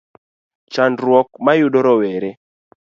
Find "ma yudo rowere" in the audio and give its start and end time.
1.45-2.29